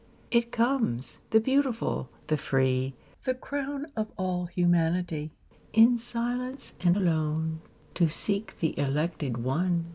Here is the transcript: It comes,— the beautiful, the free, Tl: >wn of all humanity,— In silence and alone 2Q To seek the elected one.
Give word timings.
It 0.31 0.51
comes,— 0.51 1.19
the 1.29 1.39
beautiful, 1.39 2.09
the 2.25 2.35
free, 2.35 2.95
Tl: 3.23 3.39
>wn 3.39 3.85
of 3.95 4.11
all 4.17 4.47
humanity,— 4.47 5.29
In 5.73 5.99
silence 5.99 6.73
and 6.83 6.97
alone 6.97 7.61
2Q 7.91 7.93
To 7.93 8.09
seek 8.09 8.59
the 8.61 8.79
elected 8.79 9.37
one. 9.43 9.89